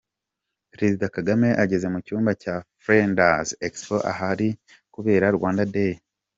Perezida 0.73 1.05
Kagame 1.15 1.47
ageze 1.63 1.85
mu 1.93 1.99
cyumba 2.05 2.31
cya 2.41 2.55
Flanders 2.83 3.49
Expo 3.67 3.95
ahari 4.11 4.47
kubera 4.93 5.25
Rwanda 5.37 5.63
Day. 5.75 5.93